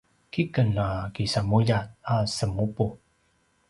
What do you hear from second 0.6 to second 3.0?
a kisamulja a semupu